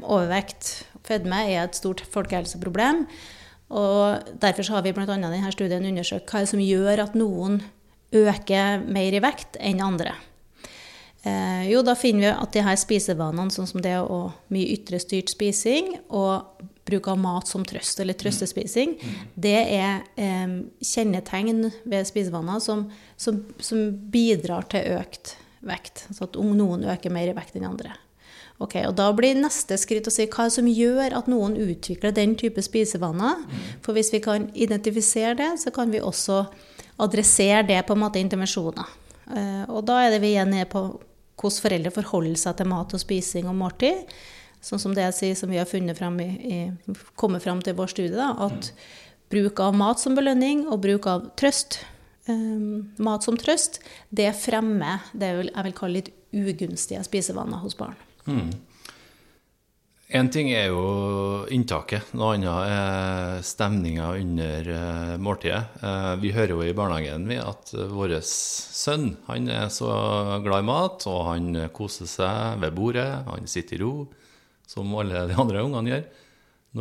overvekt, 0.03 0.73
fedme, 1.07 1.45
er 1.51 1.65
et 1.65 1.79
stort 1.79 2.03
folkehelseproblem. 2.11 3.05
Og 3.71 4.33
Derfor 4.41 4.67
har 4.75 4.83
vi 4.85 4.93
bl.a. 4.95 5.05
i 5.05 5.21
denne 5.21 5.53
studien 5.53 5.87
undersøkt 5.87 6.31
hva 6.31 6.43
som 6.49 6.61
gjør 6.63 7.05
at 7.05 7.15
noen 7.17 7.61
øker 8.11 8.83
mer 8.91 9.15
i 9.15 9.23
vekt 9.23 9.57
enn 9.63 9.81
andre. 9.83 10.13
Eh, 11.21 11.69
jo, 11.69 11.83
da 11.85 11.93
finner 11.95 12.23
vi 12.23 12.29
at 12.33 12.55
de 12.55 12.63
her 12.65 12.77
spisevanene, 12.81 13.53
sånn 13.53 13.69
som 13.69 13.83
det 13.83 13.93
å 14.01 14.31
mye 14.53 14.73
ytrestyrt 14.73 15.29
spising 15.29 15.93
og 16.09 16.63
bruk 16.89 17.11
av 17.11 17.19
mat 17.21 17.47
som 17.47 17.63
trøst, 17.67 17.99
eller 18.01 18.17
trøstespising, 18.17 18.95
det 19.39 19.59
er 19.77 20.01
eh, 20.17 20.55
kjennetegn 20.81 21.67
ved 21.85 22.09
spisevaner 22.09 22.59
som, 22.63 22.87
som, 23.21 23.43
som, 23.61 23.85
bidrar 24.11 24.65
til 24.73 24.97
økt 24.97 25.35
vekt. 25.61 26.07
Altså 26.09 26.25
at 26.25 26.39
noen 26.41 26.87
øker 26.89 27.13
mer 27.13 27.29
i 27.29 27.37
vekt 27.37 27.59
enn 27.59 27.69
andre. 27.69 27.93
Ok, 28.61 28.75
og 28.85 28.95
Da 28.95 29.07
blir 29.17 29.39
neste 29.39 29.77
skritt 29.81 30.07
å 30.07 30.13
si 30.13 30.27
hva 30.29 30.47
som 30.53 30.67
gjør 30.69 31.15
at 31.17 31.29
noen 31.31 31.55
utvikler 31.57 32.13
den 32.13 32.35
type 32.37 32.61
spisevaner. 32.61 33.41
For 33.81 33.97
hvis 33.97 34.11
vi 34.13 34.21
kan 34.21 34.49
identifisere 34.53 35.33
det, 35.39 35.51
så 35.63 35.73
kan 35.73 35.93
vi 35.93 36.01
også 36.01 36.43
adressere 37.01 37.63
det 37.65 37.79
på 37.87 37.97
en 37.97 38.03
måte 38.03 38.21
intervensjoner. 38.21 38.91
Eh, 39.31 39.63
og 39.69 39.85
da 39.89 40.03
er 40.03 40.13
det 40.13 40.21
vi 40.21 40.35
igjen 40.35 40.53
nede 40.53 40.69
på 40.69 40.83
hvordan 41.41 41.63
foreldre 41.63 41.93
forholder 41.95 42.37
seg 42.37 42.59
til 42.59 42.69
mat 42.69 42.93
og 42.93 43.01
spising 43.01 43.47
og 43.49 43.57
måltid. 43.57 44.11
Sånn 44.61 44.81
som 44.83 44.93
det 44.93 45.07
jeg 45.07 45.17
sier, 45.17 45.39
som 45.39 45.49
vi 45.49 45.57
har 45.57 45.65
funnet 45.65 45.97
frem 45.97 46.19
i, 46.21 46.29
i, 46.45 46.59
kommet 47.17 47.41
fram 47.41 47.63
til 47.65 47.73
vår 47.79 47.89
studie, 47.95 48.13
da, 48.13 48.35
at 48.45 48.69
bruk 49.33 49.63
av 49.63 49.73
mat 49.73 50.01
som 50.01 50.13
belønning 50.13 50.67
og 50.67 50.83
bruk 50.83 51.07
av 51.09 51.31
trøst, 51.39 51.79
um, 52.29 52.91
mat 53.01 53.25
som 53.25 53.39
trøst, 53.41 53.81
det 54.13 54.29
fremmer 54.37 55.01
det 55.17 55.31
jeg 55.31 55.65
vil 55.65 55.77
kalle 55.79 55.97
litt 55.97 56.13
ugunstige 56.29 57.01
spisevaner 57.09 57.63
hos 57.63 57.73
barn. 57.79 57.97
Mm. 58.27 58.51
En 60.11 60.27
ting 60.27 60.49
er 60.51 60.65
jo 60.67 61.45
inntaket, 61.55 62.09
noe 62.19 62.33
annet 62.35 62.51
er 62.67 63.43
stemninga 63.47 64.09
under 64.19 64.67
uh, 64.67 65.13
måltidet. 65.23 65.61
Uh, 65.79 66.17
vi 66.19 66.33
hører 66.35 66.51
jo 66.51 66.65
i 66.65 66.73
barnehagen 66.75 67.29
at 67.39 67.71
uh, 67.77 67.85
vår 67.87 68.17
sønn 68.27 69.13
han 69.29 69.47
er 69.47 69.69
så 69.71 69.87
glad 70.43 70.65
i 70.65 70.67
mat, 70.67 71.05
og 71.07 71.21
han 71.29 71.61
koser 71.71 72.11
seg 72.11 72.59
ved 72.59 72.75
bordet, 72.75 73.07
han 73.29 73.47
sitter 73.47 73.79
i 73.79 73.81
ro, 73.85 73.93
som 74.67 74.91
alle 74.99 75.23
de 75.31 75.39
andre 75.39 75.63
ungene 75.63 75.93
gjør. 75.93 76.03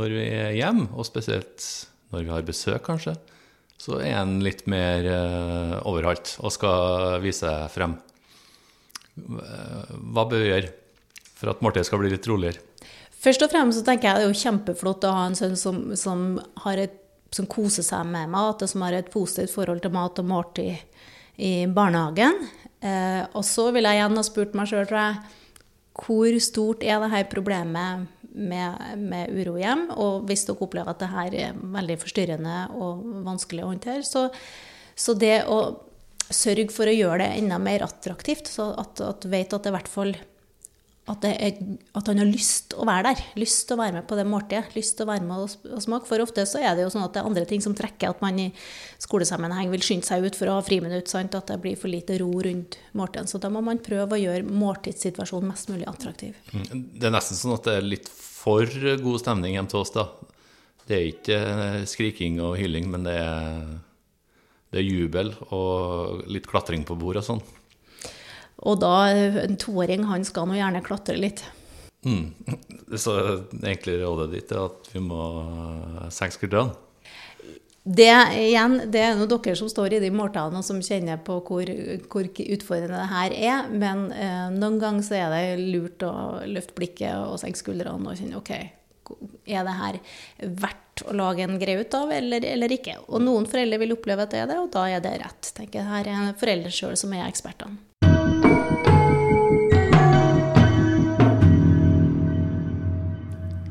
Når 0.00 0.16
vi 0.16 0.26
er 0.26 0.58
hjemme, 0.58 0.90
og 0.90 1.06
spesielt 1.06 1.70
når 2.10 2.26
vi 2.26 2.34
har 2.34 2.50
besøk, 2.50 2.82
kanskje, 2.88 3.14
så 3.78 4.02
er 4.02 4.18
han 4.18 4.40
litt 4.42 4.66
mer 4.70 5.06
overalt 5.88 6.34
og 6.42 6.50
skal 6.52 7.22
vise 7.22 7.46
seg 7.46 7.70
frem. 7.72 7.94
Hva 9.14 10.26
bør 10.26 10.42
vi 10.42 10.50
gjøre 10.50 10.74
for 11.40 11.52
at 11.52 11.62
måltidet 11.64 11.88
skal 11.88 12.02
bli 12.02 12.12
litt 12.12 12.28
roligere? 12.28 12.60
Først 13.20 13.42
og 13.44 13.52
fremst 13.52 13.80
så 13.80 13.84
tenker 13.84 14.08
jeg 14.08 14.16
det 14.16 14.26
er 14.26 14.30
jo 14.32 14.42
kjempeflott 14.42 15.04
å 15.04 15.16
ha 15.16 15.26
en 15.28 15.36
sønn 15.36 15.56
som, 15.60 15.80
som, 15.98 16.38
et, 16.72 16.94
som, 17.34 17.48
koser 17.50 17.84
seg 17.84 18.06
med 18.08 18.30
mat, 18.32 18.62
og 18.62 18.70
som 18.70 18.84
har 18.86 18.96
et 18.96 19.10
positivt 19.12 19.52
forhold 19.52 19.82
til 19.84 19.92
mat 19.92 20.22
og 20.22 20.30
måltid 20.30 20.78
i 21.40 21.52
barnehagen. 21.68 22.38
Eh, 22.80 23.26
og 23.36 23.44
så 23.44 23.68
vil 23.76 23.88
jeg 23.88 24.00
igjen 24.00 24.16
ha 24.16 24.24
spurt 24.24 24.56
meg 24.56 24.70
sjøl, 24.70 24.88
tror 24.88 25.02
jeg, 25.02 25.36
hvor 26.00 26.38
stort 26.40 26.86
er 26.86 27.02
dette 27.04 27.28
problemet 27.28 28.08
med, 28.32 28.96
med 28.96 29.36
uro? 29.36 29.58
Og 30.00 30.24
hvis 30.28 30.46
dere 30.48 30.64
opplever 30.64 30.94
at 30.94 31.04
dette 31.04 31.44
er 31.44 31.60
veldig 31.60 31.98
forstyrrende 32.00 32.56
og 32.72 33.04
vanskelig 33.26 33.66
å 33.66 33.72
håndtere, 33.74 34.06
så, 34.06 34.28
så 34.96 35.16
det 35.18 35.42
å 35.44 35.60
sørge 36.30 36.70
for 36.72 36.88
å 36.88 36.94
gjøre 36.94 37.24
det 37.24 37.30
enda 37.42 37.58
mer 37.60 37.84
attraktivt, 37.84 38.48
så 38.48 38.70
at, 38.80 39.02
at 39.04 39.28
vet 39.28 39.52
at 39.52 39.66
det 39.66 39.74
i 39.74 39.76
hvert 39.76 39.92
fall 39.92 40.14
at, 41.10 41.24
er, 41.26 41.58
at, 41.96 42.06
han 42.06 42.20
har 42.22 42.28
lyst 42.28 42.74
å 42.78 42.86
være 42.86 43.10
der. 43.10 43.22
Lyst 43.40 43.70
å 43.72 43.78
være 43.80 43.98
med 43.98 44.06
på 44.08 44.16
det 44.18 44.24
måltidet. 44.28 44.74
Lyst 44.76 45.00
å 45.02 45.06
være 45.08 45.26
med 45.26 45.42
og 45.42 45.82
smake. 45.82 46.06
For 46.08 46.22
ofte 46.22 46.44
så 46.48 46.62
er 46.62 46.76
det 46.76 46.84
jo 46.84 46.92
sånn 46.94 47.04
at 47.06 47.16
det 47.16 47.22
er 47.22 47.28
andre 47.30 47.46
ting 47.50 47.64
som 47.64 47.74
trekker 47.76 48.12
at 48.12 48.22
man 48.22 48.38
i 48.38 48.48
skolesammenheng 49.02 49.72
vil 49.74 49.84
skynde 49.84 50.06
seg 50.06 50.24
ut 50.26 50.38
for 50.38 50.50
å 50.50 50.58
ha 50.58 50.64
friminutt. 50.64 51.10
Sant? 51.10 51.34
At 51.38 51.50
det 51.50 51.58
blir 51.64 51.78
for 51.80 51.92
lite 51.92 52.18
ro 52.22 52.30
rundt 52.46 52.78
måltidet. 52.96 53.32
Så 53.32 53.42
da 53.42 53.50
må 53.52 53.62
man 53.66 53.82
prøve 53.82 54.16
å 54.16 54.22
gjøre 54.22 54.46
måltidssituasjonen 54.46 55.50
mest 55.50 55.72
mulig 55.72 55.88
attraktiv. 55.90 56.38
Mm. 56.54 56.86
Det 56.94 57.10
er 57.10 57.14
nesten 57.16 57.40
sånn 57.40 57.56
at 57.58 57.66
det 57.66 57.78
er 57.80 57.88
litt 57.90 58.10
for 58.10 58.66
god 59.04 59.22
stemning 59.22 59.58
hjemme 59.58 59.70
til 59.72 59.82
oss, 59.82 59.94
da. 59.96 60.08
Det 60.86 60.96
er 60.96 61.08
ikke 61.12 61.38
eh, 61.38 61.80
skriking 61.86 62.40
og 62.42 62.56
hylling, 62.58 62.88
men 62.90 63.04
det 63.06 63.14
er, 63.22 63.64
det 64.72 64.80
er 64.80 64.86
jubel 64.86 65.34
og 65.54 66.24
litt 66.30 66.48
klatring 66.50 66.86
på 66.88 66.98
bord 66.98 67.20
og 67.20 67.26
sånn. 67.26 67.42
Og 68.68 68.80
da, 68.82 68.94
en 69.44 69.56
toåring, 69.60 70.04
han 70.10 70.26
skal 70.28 70.48
nå 70.48 70.58
gjerne 70.58 70.84
klatre 70.84 71.16
litt. 71.20 71.44
Mm. 72.04 72.32
Så 73.02 73.16
egentlig 73.62 74.00
rådet 74.02 74.30
ditt 74.34 74.52
er 74.52 74.64
at 74.66 74.88
vi 74.92 75.02
må 75.04 75.24
senke 76.12 76.36
skuldrene? 76.36 76.76
Det 77.80 78.10
igjen, 78.36 78.74
det 78.92 79.00
er 79.00 79.14
nå 79.16 79.24
dere 79.30 79.54
som 79.56 79.68
står 79.70 79.94
i 79.96 80.00
de 80.02 80.10
måltallene 80.12 80.60
og 80.60 80.66
som 80.66 80.82
kjenner 80.84 81.16
på 81.24 81.38
hvor, 81.46 81.70
hvor 82.12 82.26
utfordrende 82.28 82.98
det 82.98 83.08
her 83.08 83.36
er. 83.38 83.70
Men 83.72 84.10
eh, 84.12 84.50
noen 84.52 84.76
ganger 84.82 85.06
så 85.06 85.16
er 85.16 85.32
det 85.32 85.70
lurt 85.72 86.04
å 86.04 86.12
løfte 86.44 86.76
blikket 86.76 87.16
og 87.16 87.40
senke 87.40 87.62
skuldrene 87.62 88.12
og 88.12 88.20
kjenne 88.20 88.38
OK, 88.38 88.52
er 89.48 89.66
det 89.66 89.76
her 89.80 89.98
verdt 90.60 91.06
å 91.08 91.16
lage 91.16 91.46
en 91.46 91.56
greie 91.58 91.80
ut 91.80 91.96
av, 91.96 92.12
eller, 92.12 92.44
eller, 92.44 92.76
ikke? 92.76 92.98
Og 93.08 93.24
noen 93.24 93.48
foreldre 93.48 93.80
vil 93.80 93.96
oppleve 93.96 94.28
at 94.28 94.34
det 94.34 94.42
er 94.44 94.50
det, 94.52 94.60
og 94.60 94.68
da 94.76 94.84
er 94.90 95.04
det 95.04 95.16
rett. 95.24 95.54
tenker 95.56 95.80
jeg. 95.80 95.88
Her 95.88 96.10
er 96.12 96.34
foreldre 96.38 96.74
sjøl 96.74 96.98
som 97.00 97.16
er 97.16 97.24
ekspertene. 97.30 97.89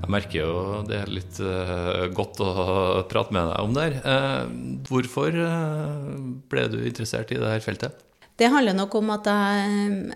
Jeg 0.09 0.15
merker 0.15 0.39
jo 0.41 0.53
det 0.89 1.03
er 1.03 1.09
litt 1.13 1.37
uh, 1.37 2.09
godt 2.17 2.41
å 2.41 2.49
prate 3.05 3.29
med 3.35 3.45
deg 3.45 3.61
om 3.61 3.75
det 3.75 3.83
her. 3.85 3.93
Uh, 4.01 4.49
hvorfor 4.89 5.29
uh, 5.37 6.17
ble 6.49 6.65
du 6.73 6.81
interessert 6.81 7.29
i 7.29 7.37
dette 7.37 7.61
feltet? 7.61 7.93
Det 8.41 8.49
handler 8.49 8.73
nok 8.73 8.89
om 8.97 9.13
at 9.13 9.29
jeg 9.29 10.09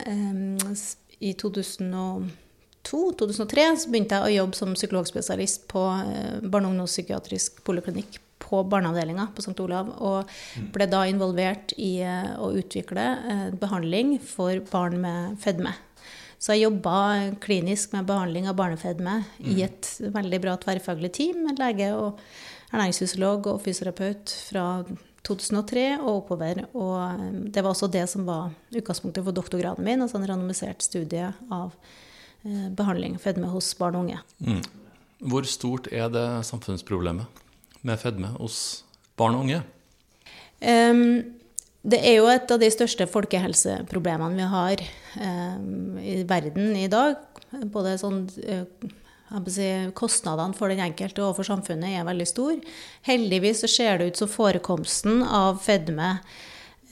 i 1.21 1.38
2002-2003 1.38 3.77
så 3.83 3.93
begynte 3.93 4.17
jeg 4.17 4.25
å 4.25 4.33
jobbe 4.39 4.57
som 4.57 4.73
psykologspesialist 4.73 5.69
på 5.69 5.85
barne- 5.85 6.65
og 6.65 6.73
ungdomspsykiatrisk 6.73 7.62
poliklinikk 7.67 8.17
på 8.41 8.65
barneavdelinga 8.73 9.29
på 9.35 9.41
St. 9.45 9.59
Olav. 9.62 9.93
Og 10.01 10.25
ble 10.73 10.85
da 10.89 11.05
involvert 11.05 11.69
i 11.77 12.01
å 12.01 12.50
utvikle 12.57 13.21
behandling 13.62 14.17
for 14.25 14.57
barn 14.73 14.97
med 15.05 15.38
fedme. 15.43 15.73
Så 16.43 16.57
jeg 16.57 16.65
jobba 16.65 16.97
klinisk 17.43 17.93
med 17.95 18.07
behandling 18.09 18.50
av 18.51 18.57
barnefedme 18.59 19.21
mm. 19.23 19.47
i 19.53 19.62
et 19.63 19.88
veldig 20.12 20.39
bra 20.43 20.57
tverrfaglig 20.59 21.13
team 21.15 21.45
med 21.45 21.62
lege 21.62 21.93
og 21.95 22.19
ernæringsfysiolog 22.73 23.47
og 23.53 23.62
fysioterapeut 23.63 24.33
fra 24.50 24.65
2003 25.23 25.85
og 26.01 26.09
oppover. 26.17 26.65
Og 26.75 26.97
um, 27.00 27.38
det 27.47 27.63
var 27.63 27.71
også 27.71 27.88
det 27.91 28.03
som 28.12 28.25
var 28.27 28.51
utgangspunktet 28.75 29.23
for 29.23 29.35
doktorgraden 29.35 29.88
min, 29.88 30.03
altså 30.03 30.19
en 30.19 30.27
randomisert 30.27 30.83
studie 30.83 31.29
av 31.47 31.71
eh, 32.43 32.67
behandling 32.75 33.15
av 33.15 33.23
fedme 33.23 33.51
hos 33.53 33.71
barn 33.79 33.95
og 33.95 34.09
unge. 34.09 34.19
Mm. 34.43 34.59
Hvor 35.31 35.47
stort 35.47 35.88
er 35.95 36.12
det 36.12 36.25
samfunnsproblemet 36.50 37.43
med 37.88 38.03
fedme 38.03 38.33
hos 38.35 38.83
barn 39.15 39.39
og 39.39 39.45
unge? 39.45 39.62
Um, 40.59 41.39
det 41.84 42.00
er 42.00 42.18
jo 42.22 42.28
et 42.32 42.52
av 42.54 42.62
de 42.62 42.70
største 42.72 43.06
folkehelseproblemene 43.12 44.38
vi 44.40 44.50
har 44.54 44.84
eh, 45.20 45.58
i 46.13 46.22
verden 46.28 46.78
i 46.80 46.88
dag. 46.92 47.18
Både 47.74 47.98
sånn 48.00 48.22
eh, 48.40 48.63
si, 49.52 49.68
Kostnadene 49.98 50.56
for 50.56 50.72
den 50.72 50.84
enkelte 50.86 51.25
og 51.25 51.36
for 51.40 51.48
samfunnet 51.48 51.98
er 52.00 52.08
veldig 52.08 52.28
store. 52.30 52.62
Heldigvis 53.10 53.66
så 53.66 53.72
ser 53.72 54.00
det 54.00 54.13
ut 54.13 54.22
som 54.24 54.32
forekomsten 54.32 55.25
av 55.28 55.60
fedme, 55.66 56.13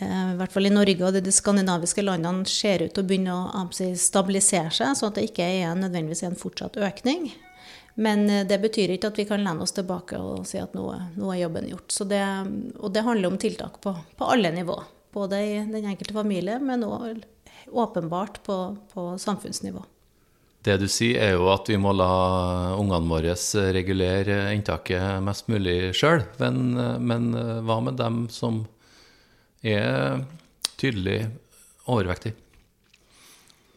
eh, 0.02 0.34
i 0.34 0.36
hvert 0.42 0.52
fall 0.52 0.68
i 0.68 0.74
Norge 0.76 1.08
og 1.08 1.16
de 1.16 1.36
skandinaviske 1.40 2.04
landene, 2.04 2.44
ser 2.50 2.84
ut 2.84 2.92
til 2.92 3.06
å 3.06 3.08
begynne 3.08 3.38
å 3.38 3.64
si, 3.78 3.94
stabilisere 3.96 4.76
seg, 4.76 4.92
sånn 5.00 5.14
at 5.14 5.22
det 5.22 5.30
ikke 5.30 5.48
er 5.62 5.80
nødvendigvis 5.80 6.26
en 6.28 6.40
fortsatt 6.40 6.76
økning. 6.84 7.30
Men 7.96 8.30
eh, 8.30 8.48
det 8.48 8.60
betyr 8.62 8.96
ikke 8.96 9.12
at 9.12 9.20
vi 9.20 9.28
kan 9.30 9.44
lene 9.44 9.66
oss 9.66 9.76
tilbake 9.76 10.20
og 10.20 10.46
si 10.48 10.60
at 10.62 10.76
nå, 10.78 10.88
nå 11.18 11.32
er 11.34 11.44
jobben 11.44 11.70
gjort. 11.72 11.96
Det, 12.10 12.24
og 12.80 12.92
det 12.96 13.06
handler 13.08 13.32
om 13.32 13.40
tiltak 13.42 13.80
på, 13.84 13.96
på, 14.18 14.28
alle 14.28 14.54
nivå. 14.56 14.78
Både 15.12 15.42
i 15.44 15.56
den 15.68 15.86
enkelte 15.86 16.16
familie, 16.16 16.60
men 16.64 16.86
òg 16.88 17.24
åpenbart 17.72 18.42
på, 18.44 18.58
på, 18.94 19.08
samfunnsnivå. 19.20 19.84
Det 20.62 20.76
du 20.78 20.86
sier, 20.92 21.18
er 21.26 21.32
jo 21.36 21.50
at 21.50 21.70
vi 21.70 21.78
må 21.82 21.92
la 21.96 22.12
ungene 22.78 23.10
våre 23.10 23.34
regulere 23.74 24.52
inntaket 24.54 25.24
mest 25.26 25.50
mulig 25.50 25.96
sjøl. 25.98 26.22
Men, 26.38 26.76
men 27.02 27.32
hva 27.66 27.80
med 27.82 27.98
dem 27.98 28.28
som 28.30 28.62
er 29.66 30.22
tydelig 30.78 31.24
overvektige? 31.90 32.38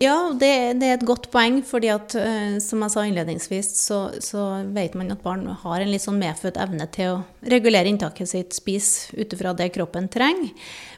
Ja, 0.03 0.35
det, 0.35 0.49
det, 0.81 0.89
er 0.89 0.97
et 0.97 1.07
godt 1.07 1.29
poeng. 1.31 1.61
fordi 1.63 1.91
at, 1.93 2.17
uh, 2.19 2.57
som 2.63 2.83
jeg 2.83 2.93
sa 2.95 3.05
innledningsvis, 3.07 3.71
så, 3.79 3.99
så, 4.25 4.47
vet 4.75 4.97
man 4.99 5.13
at 5.15 5.23
barn 5.23 5.47
har 5.47 5.81
en 5.81 5.91
litt 5.93 6.03
sånn 6.03 6.19
medfødt 6.19 6.59
evne 6.59 6.89
til 6.95 7.13
å 7.13 7.51
regulere 7.53 7.93
inntaket 7.93 8.31
sitt, 8.31 8.57
spise 8.57 9.15
ut 9.15 9.37
ifra 9.37 9.55
det 9.55 9.71
kroppen 9.77 10.09
trenger. 10.11 10.51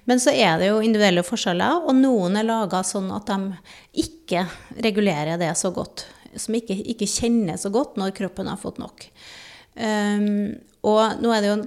Men 0.09 0.23
så 0.23 0.33
er 0.33 0.61
det 0.61 0.71
jo 0.71 0.81
individuelle 0.81 1.27
forskjeller, 1.27 1.85
og 1.85 1.99
noen 1.99 2.39
er 2.41 2.49
laga 2.49 2.81
sånn 2.87 3.11
at 3.13 3.29
de 3.29 4.07
ikke 4.07 4.47
regulerer 4.85 5.37
det 5.41 5.53
så 5.61 5.73
godt. 5.75 6.07
Som 6.37 6.57
ikke, 6.57 6.77
ikke 6.95 7.09
kjenner 7.09 7.61
så 7.61 7.73
godt 7.75 7.99
når 8.01 8.17
kroppen 8.17 8.49
har 8.49 8.61
fått 8.61 8.81
nok. 8.81 9.09
Um, 9.77 10.57
og 10.89 11.21
nå 11.21 11.33
er 11.35 11.45
det 11.45 11.51
jo 11.51 11.59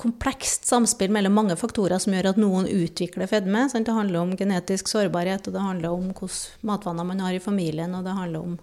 komplekst 0.00 0.64
samspill 0.66 1.12
mellom 1.12 1.34
mange 1.36 1.56
faktorer 1.56 2.00
som 2.02 2.14
gjør 2.14 2.30
at 2.32 2.38
noen 2.40 2.66
utvikler 2.70 3.28
fedme. 3.30 3.66
Sant? 3.70 3.86
Det 3.86 3.94
handler 3.94 4.22
om 4.22 4.32
genetisk 4.38 4.88
sårbarhet, 4.90 5.46
og 5.46 5.54
det 5.56 5.64
handler 5.66 5.92
om 5.92 6.08
hvilke 6.10 6.64
matvaner 6.66 7.06
man 7.06 7.20
har 7.22 7.36
i 7.36 7.42
familien, 7.42 7.94
og 7.94 8.06
det 8.06 8.16
handler 8.16 8.48
om 8.48 8.56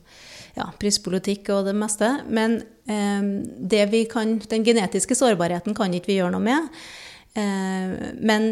ja, 0.57 0.67
prispolitikk 0.81 1.51
og 1.55 1.69
det 1.69 1.75
meste. 1.77 2.09
Men 2.27 2.59
eh, 2.89 4.03
kan, 4.11 4.35
den 4.49 4.67
genetiske 4.67 5.15
sårbarheten 5.15 5.77
kan 5.77 5.93
ikke 5.93 6.13
vi 6.13 6.19
gjøre 6.19 6.33
noe 6.35 6.43
med. 6.43 6.83
Eh, 7.37 7.95
men 8.19 8.51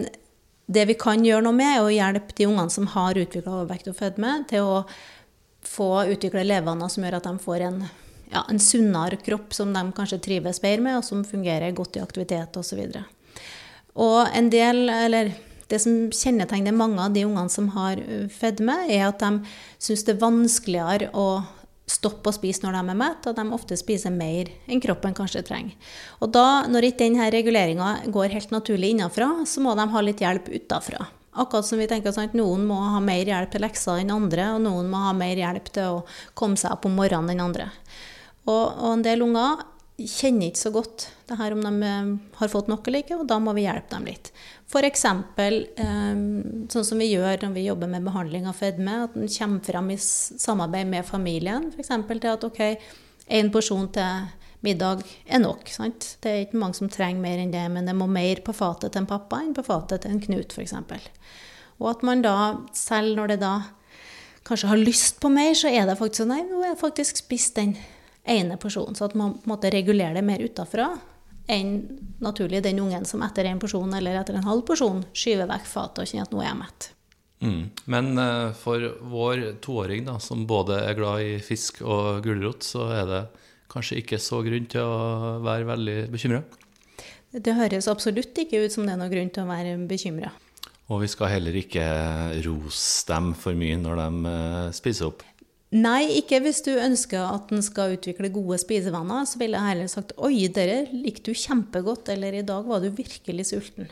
det 0.68 0.88
vi 0.90 0.98
kan 1.00 1.24
gjøre 1.26 1.46
noe 1.48 1.56
med, 1.56 1.78
er 1.78 1.84
å 1.84 1.94
hjelpe 1.94 2.36
de 2.38 2.48
ungene 2.50 2.72
som 2.72 2.90
har 2.94 3.18
utvikla 3.18 3.62
overvekt 3.62 3.90
og 3.92 3.98
fedme, 4.00 4.42
til 4.50 4.68
å 4.68 4.82
få 5.68 6.06
utvikle 6.14 6.46
levevaner 6.48 6.92
som 6.92 7.04
gjør 7.04 7.20
at 7.20 7.28
de 7.28 7.40
får 7.44 7.64
en 7.68 7.82
ja, 8.32 8.44
en 8.50 8.60
sunnere 8.60 9.20
kropp 9.22 9.54
som 9.56 9.74
de 9.76 9.84
kanskje 9.96 10.22
trives 10.24 10.62
bedre 10.64 10.84
med, 10.86 11.00
og 11.00 11.06
som 11.08 11.26
fungerer 11.28 11.76
godt 11.76 12.00
i 12.00 12.04
aktivitet 12.04 12.58
osv. 12.60 12.82
Og, 12.88 13.36
og 14.08 14.38
en 14.38 14.50
del, 14.54 14.92
det 15.72 15.82
som 15.84 16.08
kjennetegner 16.14 16.76
mange 16.76 17.04
av 17.04 17.16
de 17.16 17.26
ungene 17.28 17.52
som 17.54 17.72
har 17.76 18.02
fedme, 18.34 18.80
er 18.92 19.08
at 19.10 19.24
de 19.24 19.34
syns 19.80 20.06
det 20.08 20.16
er 20.16 20.26
vanskeligere 20.26 21.12
å 21.18 21.30
stoppe 21.88 22.30
å 22.30 22.36
spise 22.36 22.66
når 22.66 22.76
de 22.76 22.82
er 22.92 23.00
mette, 23.00 23.32
og 23.32 23.38
de 23.38 23.56
ofte 23.56 23.78
spiser 23.80 24.12
mer 24.12 24.50
enn 24.68 24.82
kroppen 24.84 25.16
kanskje 25.16 25.46
trenger. 25.48 25.94
Og 26.20 26.34
da, 26.36 26.66
når 26.68 26.90
ikke 26.90 27.06
denne 27.06 27.30
reguleringa 27.32 27.92
går 28.14 28.36
helt 28.36 28.52
naturlig 28.52 28.92
innafra, 28.94 29.30
så 29.48 29.64
må 29.64 29.76
de 29.80 29.88
ha 29.94 30.04
litt 30.04 30.24
hjelp 30.24 30.52
utafra. 30.52 31.08
Akkurat 31.38 31.68
som 31.68 31.80
vi 31.80 31.88
tenker 31.88 32.16
at 32.18 32.36
Noen 32.36 32.66
må 32.66 32.80
ha 32.82 33.00
mer 33.04 33.30
hjelp 33.30 33.52
til 33.54 33.64
lekser 33.64 34.02
enn 34.02 34.12
andre, 34.12 34.50
og 34.56 34.64
noen 34.66 34.90
må 34.90 35.04
ha 35.06 35.14
mer 35.16 35.38
hjelp 35.38 35.72
til 35.72 36.00
å 36.00 36.06
komme 36.38 36.58
seg 36.60 36.74
opp 36.74 36.88
om 36.90 36.98
morgenen 36.98 37.36
enn 37.36 37.46
andre. 37.46 37.70
Og, 38.48 38.66
og 38.80 38.94
en 38.94 39.04
del 39.06 39.26
unger 39.26 39.66
kjenner 39.98 40.52
ikke 40.52 40.62
så 40.62 40.72
godt 40.76 41.08
det 41.28 41.40
her 41.40 41.56
om 41.56 41.64
de 41.66 41.88
eh, 41.88 42.10
har 42.40 42.52
fått 42.52 42.70
nok 42.70 42.88
eller 42.88 43.02
ikke, 43.04 43.18
og 43.18 43.28
da 43.30 43.40
må 43.42 43.54
vi 43.58 43.66
hjelpe 43.66 43.96
dem 43.96 44.06
litt. 44.08 44.30
F.eks. 44.68 45.06
Um, 45.08 46.68
sånn 46.70 46.86
som 46.86 47.02
vi 47.02 47.10
gjør 47.10 47.46
når 47.46 47.56
vi 47.56 47.66
jobber 47.66 47.90
med 47.90 48.06
behandling 48.06 48.48
av 48.50 48.60
fedme, 48.60 49.02
at 49.08 49.16
den 49.18 49.32
kommer 49.32 49.64
fram 49.66 49.90
i 49.94 49.98
samarbeid 49.98 50.92
med 50.92 51.08
familien. 51.08 51.72
F.eks. 51.74 51.94
til 52.12 52.30
at 52.34 52.46
ok, 52.46 52.62
én 53.40 53.52
porsjon 53.54 53.90
til 53.96 54.28
middag 54.66 55.04
er 55.26 55.42
nok. 55.42 55.66
Sant? 55.72 56.14
Det 56.22 56.32
er 56.32 56.46
ikke 56.46 56.62
mange 56.62 56.78
som 56.78 56.92
trenger 56.92 57.24
mer 57.24 57.42
enn 57.42 57.56
det, 57.56 57.66
men 57.74 57.90
det 57.90 57.98
må 57.98 58.10
mer 58.12 58.44
på 58.46 58.56
fatet 58.56 58.94
til 58.94 59.04
en 59.04 59.10
pappa 59.10 59.42
enn 59.44 59.56
på 59.58 59.66
fatet 59.66 60.06
til 60.06 60.14
en 60.14 60.22
Knut, 60.24 60.54
f.eks. 60.54 60.78
Og 61.78 61.92
at 61.94 62.06
man 62.06 62.24
da, 62.26 62.38
selv 62.76 63.18
når 63.18 63.34
det 63.34 63.42
da 63.44 63.56
kanskje 64.48 64.72
har 64.72 64.80
lyst 64.80 65.20
på 65.24 65.32
mer, 65.32 65.54
så 65.58 65.72
er 65.74 65.90
det 65.90 65.98
faktisk 66.00 66.24
sånn 66.24 66.36
Nei, 66.36 66.44
nå 66.48 66.62
har 66.62 66.74
jeg 66.74 66.84
faktisk 66.86 67.26
spist 67.26 67.58
den 67.58 67.76
ene 68.30 68.58
porsjonen. 68.62 68.98
Så 68.98 69.08
at 69.08 69.16
man 69.18 69.38
på 69.38 69.48
en 69.48 69.54
måte 69.54 69.72
regulerer 69.74 70.18
det 70.18 70.26
mer 70.26 70.44
utafra 70.44 70.92
enn 71.48 71.80
naturlig 72.20 72.62
den 72.66 72.80
ungen 72.84 73.06
som 73.08 73.24
etter 73.24 73.48
en 73.48 73.60
porsjon 73.60 73.94
eller 73.96 74.20
etter 74.20 74.36
en 74.36 74.48
halv 74.48 74.66
porsjon 74.68 75.06
skyver 75.16 75.48
vekk 75.48 75.68
fatet 75.70 76.04
og 76.04 76.10
kjenner 76.10 76.28
at 76.28 76.36
nå 76.36 76.44
er 76.44 76.50
jeg 76.50 76.60
mett. 76.60 76.90
Mm. 77.40 77.64
Men 77.86 78.18
uh, 78.18 78.54
for 78.58 78.84
vår 79.14 79.44
toåring, 79.64 80.08
da, 80.08 80.18
som 80.20 80.48
både 80.50 80.80
er 80.88 80.98
glad 80.98 81.24
i 81.24 81.36
fisk 81.44 81.84
og 81.86 82.24
gulrot, 82.26 82.66
så 82.66 82.90
er 82.96 83.12
det 83.12 83.22
kanskje 83.72 84.02
ikke 84.02 84.20
så 84.22 84.42
grunn 84.46 84.68
til 84.72 84.82
å 84.84 85.38
være 85.46 85.70
veldig 85.70 85.98
bekymra? 86.12 86.42
Det 87.38 87.54
høres 87.54 87.90
absolutt 87.92 88.38
ikke 88.40 88.64
ut 88.66 88.74
som 88.74 88.88
det 88.88 88.96
er 88.96 89.02
noen 89.02 89.14
grunn 89.14 89.32
til 89.34 89.46
å 89.46 89.52
være 89.52 89.78
bekymra. 89.88 90.32
Og 90.88 91.04
vi 91.04 91.10
skal 91.12 91.34
heller 91.36 91.56
ikke 91.60 91.86
rose 92.46 93.08
dem 93.10 93.34
for 93.38 93.58
mye 93.60 93.78
når 93.80 94.02
de 94.02 94.10
uh, 94.32 94.76
spiser 94.76 95.12
opp? 95.12 95.26
Nei, 95.76 96.08
ikke 96.22 96.40
hvis 96.46 96.62
du 96.64 96.72
ønsker 96.80 97.26
at 97.28 97.50
den 97.52 97.64
skal 97.66 97.98
utvikle 97.98 98.30
gode 98.32 98.60
spisevaner. 98.62 99.26
Så 99.28 99.40
ville 99.42 99.60
jeg 99.60 99.74
heller 99.74 99.92
sagt 99.92 100.14
oi, 100.16 100.48
dere 100.54 100.86
likte 100.94 101.34
du 101.34 101.38
kjempegodt, 101.38 102.08
eller 102.14 102.38
i 102.38 102.46
dag 102.48 102.68
var 102.68 102.84
du 102.84 102.88
virkelig 102.96 103.50
sulten. 103.52 103.90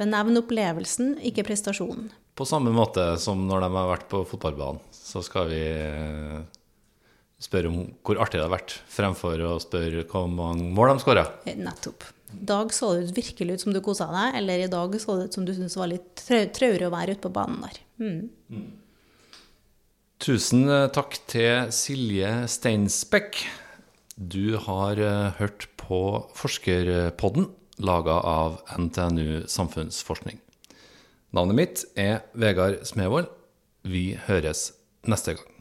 Benevn 0.00 0.40
opplevelsen, 0.40 1.18
ikke 1.22 1.44
prestasjonen. 1.46 2.08
På 2.34 2.46
samme 2.48 2.72
måte 2.74 3.12
som 3.22 3.44
når 3.46 3.62
de 3.62 3.70
har 3.76 3.90
vært 3.92 4.08
på 4.10 4.24
fotballbanen, 4.26 4.80
så 4.90 5.20
skal 5.22 5.52
vi 5.52 5.60
eh, 5.62 6.40
spørre 7.44 7.70
om 7.70 7.84
hvor 8.02 8.18
artig 8.24 8.40
det 8.40 8.46
har 8.46 8.54
vært, 8.56 8.74
fremfor 8.90 9.44
å 9.46 9.52
spørre 9.62 10.02
hvor 10.10 10.26
mange 10.32 10.66
mål 10.74 10.94
de 10.94 11.04
skåra. 11.04 11.28
Eh, 11.46 11.60
nettopp. 11.60 12.08
I 12.34 12.40
dag 12.48 12.72
så 12.74 12.88
det 12.96 13.14
virkelig 13.14 13.54
ut 13.54 13.66
som 13.66 13.76
du 13.76 13.78
kosa 13.84 14.08
deg, 14.10 14.40
eller 14.40 14.64
i 14.64 14.70
dag 14.72 14.96
så 14.98 15.20
det 15.20 15.28
ut 15.28 15.36
som 15.38 15.44
du 15.46 15.52
syntes 15.54 15.76
det 15.76 15.82
var 15.84 15.92
litt 15.92 16.24
traurig 16.56 16.88
å 16.88 16.94
være 16.96 17.14
ute 17.14 17.22
på 17.28 17.34
banen 17.36 17.60
der. 17.62 17.78
Mm. 18.02 18.18
Mm. 18.50 18.66
Tusen 20.22 20.68
eh, 20.70 20.86
takk 20.94 21.16
til 21.26 21.72
Silje 21.74 22.28
Steinsbekk. 22.50 23.40
Du 24.14 24.56
har 24.62 25.00
eh, 25.02 25.32
hørt 25.40 25.66
på 25.80 25.98
Forskerpodden, 26.38 27.48
laga 27.82 28.20
av 28.22 28.60
NTNU 28.78 29.48
Samfunnsforskning. 29.50 30.38
Navnet 31.34 31.58
mitt 31.58 31.82
er 31.98 32.22
Vegard 32.38 32.84
Smevold. 32.86 33.26
Vi 33.82 34.14
høres 34.28 34.68
neste 35.10 35.34
gang. 35.34 35.53